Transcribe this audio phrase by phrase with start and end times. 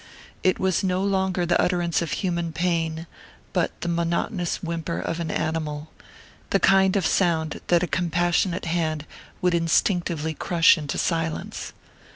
[0.41, 3.05] It was no longer the utterance of human pain,
[3.53, 5.91] but the monotonous whimper of an animal
[6.49, 9.05] the kind of sound that a compassionate hand
[9.43, 11.71] would instinctively crush into silence.